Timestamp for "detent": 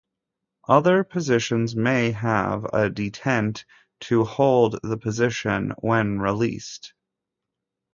2.89-3.65